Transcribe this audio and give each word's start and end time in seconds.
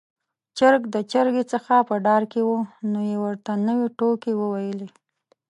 چرګ 0.57 0.81
د 0.93 0.95
چرګې 1.11 1.43
څخه 1.53 1.75
په 1.89 1.95
ډار 2.05 2.23
کې 2.31 2.41
و، 2.47 2.51
نو 2.91 2.99
يې 3.09 3.17
ورته 3.25 3.51
نوې 3.67 3.87
ټوکې 3.97 4.31
وويلې. 4.37 4.87